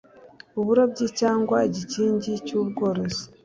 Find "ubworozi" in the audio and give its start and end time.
2.59-3.23